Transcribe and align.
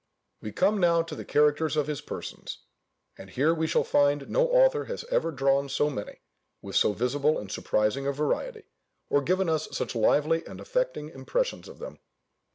We 0.41 0.51
come 0.51 0.79
now 0.79 1.03
to 1.03 1.13
the 1.13 1.23
characters 1.23 1.77
of 1.77 1.85
his 1.85 2.01
persons; 2.01 2.63
and 3.19 3.29
here 3.29 3.53
we 3.53 3.67
shall 3.67 3.83
find 3.83 4.27
no 4.31 4.47
author 4.47 4.85
has 4.85 5.03
ever 5.11 5.29
drawn 5.29 5.69
so 5.69 5.91
many, 5.91 6.21
with 6.59 6.75
so 6.75 6.93
visible 6.93 7.37
and 7.37 7.51
surprising 7.51 8.07
a 8.07 8.11
variety, 8.11 8.63
or 9.11 9.21
given 9.21 9.47
us 9.47 9.67
such 9.77 9.93
lively 9.93 10.43
and 10.47 10.59
affecting 10.59 11.09
impressions 11.09 11.67
of 11.67 11.77
them. 11.77 11.99